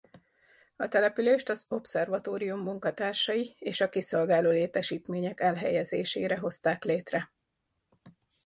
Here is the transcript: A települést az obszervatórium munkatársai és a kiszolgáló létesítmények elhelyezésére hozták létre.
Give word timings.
A 0.75 0.87
települést 0.87 1.49
az 1.49 1.65
obszervatórium 1.69 2.59
munkatársai 2.59 3.55
és 3.59 3.81
a 3.81 3.89
kiszolgáló 3.89 4.49
létesítmények 4.49 5.39
elhelyezésére 5.39 6.37
hozták 6.37 6.83
létre. 6.83 7.31